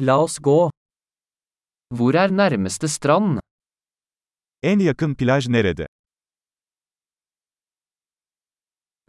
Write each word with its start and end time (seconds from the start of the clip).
La 0.00 0.16
oss 0.24 0.38
gå. 0.38 0.70
Hvor 1.96 2.14
er 2.22 2.30
nærmeste 2.40 2.88
strand? 2.88 3.40
En 4.62 4.80
yakın 4.80 5.14
plaj 5.14 5.48
nerede? 5.48 5.86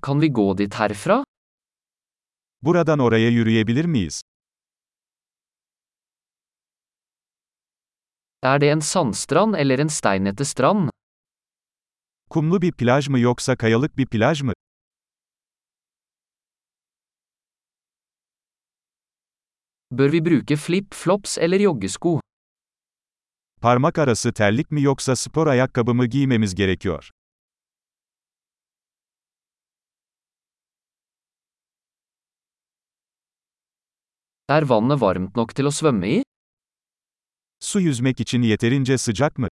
Kan 0.01 0.21
vi 0.21 0.29
gå 0.29 0.53
dit 0.57 0.73
herfra? 0.73 1.23
Buradan 2.61 2.99
oraya 2.99 3.29
yürüyebilir 3.29 3.85
miyiz? 3.85 4.21
Er 8.43 8.61
det 8.61 8.69
en 8.71 8.79
sandstrand 8.79 9.55
eller 9.55 9.79
en 9.79 9.87
steinete 9.87 10.45
strand? 10.45 10.89
Kumlu 12.29 12.61
bir 12.61 12.71
plaj 12.71 13.07
mı 13.09 13.19
yoksa 13.19 13.55
kayalık 13.55 13.97
bir 13.97 14.05
plaj 14.07 14.41
mı? 14.41 14.53
Bør 19.99 20.09
vi 20.11 20.19
bruke 20.25 20.55
flip-flops 20.57 21.37
eller 21.39 21.59
joggesko? 21.59 22.19
Parmak 23.61 23.97
arası 23.99 24.33
terlik 24.33 24.71
mi 24.71 24.81
yoksa 24.81 25.15
spor 25.15 25.47
ayakkabı 25.47 25.93
mı 25.93 26.05
giymemiz 26.05 26.55
gerekiyor? 26.55 27.09
Er 34.49 34.63
vannet 34.69 35.01
varmt 35.01 35.35
nok 35.39 35.53
til 35.57 35.69
å 35.69 35.71
svømme 35.79 36.07
i? 36.17 36.23
Su 37.59 37.79
yüzmek 37.79 38.19
için 38.19 38.41
yeterince 38.41 38.97
sıcak 38.97 39.37
mı? 39.37 39.47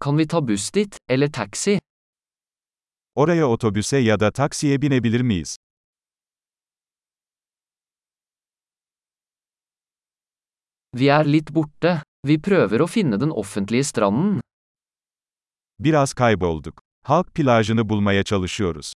Kan 0.00 0.18
vi 0.18 0.26
ta 0.26 0.40
buss 0.48 0.70
dit, 0.74 0.96
eller 1.08 1.32
taxi? 1.32 1.81
Oraya 3.14 3.46
otobüse 3.48 3.98
ya 3.98 4.20
da 4.20 4.30
taksiye 4.30 4.82
binebilir 4.82 5.20
miyiz? 5.20 5.56
Vi 10.94 11.08
er 11.08 11.24
litt 11.24 11.50
borte. 11.54 12.02
Vi 12.26 12.38
prøver 12.38 12.80
å 12.80 12.86
finne 12.86 13.18
den 13.20 13.30
offentlige 13.30 13.84
stranden. 13.84 14.40
Biraz 15.78 16.14
kaybolduk. 16.14 16.80
Halk 17.04 17.34
plajını 17.34 17.88
bulmaya 17.88 18.24
çalışıyoruz. 18.24 18.92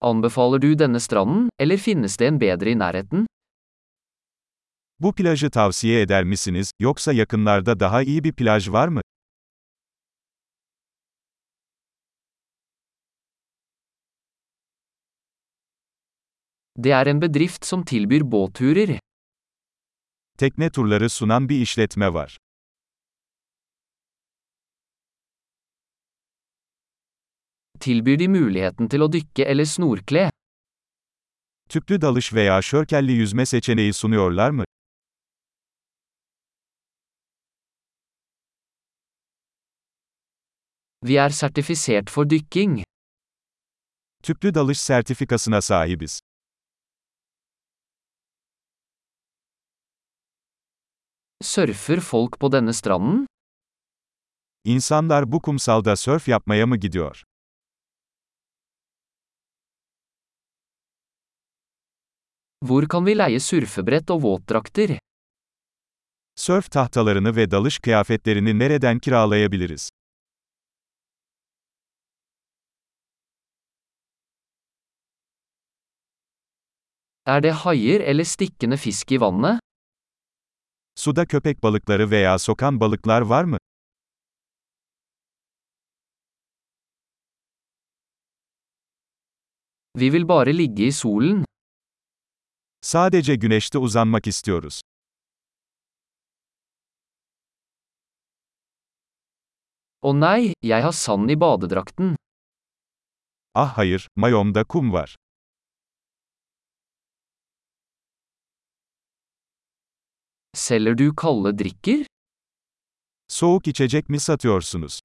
Anbefaler 0.00 0.62
du 0.62 0.78
denne 0.78 1.00
stranden, 1.00 1.48
eller 1.58 1.76
finnes 1.76 2.16
det 2.16 2.26
en 2.26 2.40
bedre 2.40 2.70
i 2.70 2.74
nærheten? 2.74 3.26
Bu 5.00 5.14
plajı 5.14 5.50
tavsiye 5.50 6.00
eder 6.00 6.24
misiniz, 6.24 6.72
yoksa 6.80 7.12
yakınlarda 7.12 7.80
daha 7.80 8.02
iyi 8.02 8.24
bir 8.24 8.32
plaj 8.32 8.68
var 8.68 8.88
mı? 8.88 9.00
Det 16.76 16.90
er 16.90 17.06
en 17.06 17.22
bedrift 17.22 17.66
som 17.66 17.84
tilbyr 17.84 18.32
båtturer. 18.32 19.00
Tekne 20.38 20.70
turları 20.70 21.10
sunan 21.10 21.48
bir 21.48 21.60
işletme 21.60 22.14
var. 22.14 22.36
Tilbyr 27.80 28.18
de 28.18 28.28
muligheten 28.28 28.88
til 28.88 29.00
å 29.00 29.12
dykke 29.12 29.44
eller 29.44 29.64
snorkle? 29.64 30.30
Tüplü 31.68 32.00
dalış 32.00 32.34
veya 32.34 32.62
şörkelli 32.62 33.12
yüzme 33.12 33.46
seçeneği 33.46 33.92
sunuyorlar 33.92 34.50
mı? 34.50 34.64
Vi 41.02 41.16
er 41.16 41.30
sertifisert 41.30 42.10
for 42.10 42.30
dykking. 42.30 42.82
Tüplü 44.22 44.54
dalış 44.54 44.80
sertifikasına 44.80 45.60
sahibiz. 45.60 46.20
Surfer 51.42 52.00
folk 52.00 52.40
på 52.40 52.52
denne 52.52 52.72
stranden? 52.72 53.26
İnsanlar 54.64 55.32
bu 55.32 55.42
kumsalda 55.42 55.96
sörf 55.96 56.28
yapmaya 56.28 56.66
mı 56.66 56.76
gidiyor? 56.76 57.22
Hvor 62.62 62.88
kan 62.88 63.06
vi 63.06 63.14
leie 63.18 63.40
surfebrett 63.40 64.10
og 64.10 64.22
våtdrakter? 64.22 64.98
Sörf 66.36 66.70
tahtalarını 66.70 67.36
ve 67.36 67.50
dalış 67.50 67.78
kıyafetlerini 67.78 68.58
nereden 68.58 68.98
kiralayabiliriz? 68.98 69.90
Er 77.30 77.40
det 77.44 77.52
haier 77.62 78.00
eller 78.10 78.24
stikkende 78.24 78.76
fisk 78.84 79.12
i 79.12 79.18
vannet? 79.22 79.60
Suda 80.96 81.26
köpek 81.26 81.62
balıkları 81.62 82.10
veya 82.10 82.38
sokan 82.38 82.80
balıklar 82.80 83.20
var 83.20 83.44
mı? 83.44 83.58
Vi 89.96 90.12
vil 90.12 90.28
bare 90.28 90.58
ligge 90.58 90.86
i 90.86 90.92
solen. 90.92 91.44
Sadece 92.80 93.34
güneşte 93.34 93.78
uzanmak 93.78 94.26
istiyoruz. 94.26 94.80
Å 100.02 100.12
nei, 100.16 100.52
jeg 100.64 100.82
har 100.86 100.92
sand 100.92 101.30
i 101.30 101.36
badedrakten. 101.40 102.14
Ah 103.54 103.76
hayır, 103.78 104.08
mayomda 104.16 104.64
kum 104.64 104.92
var. 104.92 105.16
Selger 110.70 110.98
du 110.98 111.14
kalde 111.16 111.58
drikker? 111.58 112.06
Soğuk 113.28 113.68
içecek 113.68 114.08
mi 114.08 114.20
satıyorsunuz? 114.20 115.00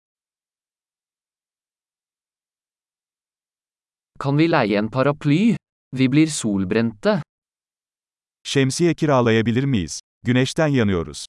Kan 4.20 4.38
vi 4.38 4.52
leie 4.52 4.78
en 4.78 4.90
paraply? 4.92 5.58
Vi 5.94 6.12
blir 6.12 6.28
solbrente. 6.28 7.22
Şemsiye 8.44 8.94
kiralayabilir 8.94 9.64
miyiz? 9.64 10.00
Güneşten 10.24 10.68
yanıyoruz. 10.68 11.26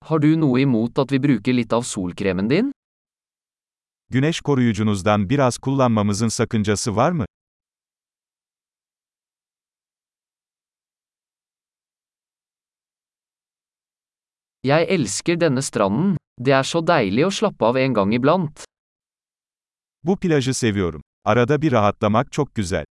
Har 0.00 0.22
du 0.22 0.40
noe 0.40 0.60
imot 0.60 0.98
at 0.98 1.12
vi 1.12 1.22
bruker 1.22 1.56
litt 1.56 1.72
av 1.72 1.82
solkremen 1.82 2.50
din? 2.50 2.72
Güneş 4.10 4.40
koruyucunuzdan 4.40 5.30
biraz 5.30 5.58
kullanmamızın 5.58 6.28
sakıncası 6.28 6.96
var 6.96 7.12
mı? 7.12 7.24
Jeg 14.60 14.86
elsker 14.92 15.38
denne 15.40 15.62
stranden. 15.64 16.16
Det 16.36 16.52
er 16.52 16.66
så 16.68 16.82
deilig 16.84 17.24
å 17.24 17.32
slappe 17.32 17.64
av 17.64 17.78
en 17.80 17.94
gang 17.96 18.12
iblant. 18.12 18.64
Bu 20.04 20.16
plajı 20.16 20.54
seviyorum. 20.54 21.00
Arada 21.24 21.62
bir 21.62 21.72
rahatlamak 21.72 22.32
çok 22.32 22.54
güzel. 22.54 22.84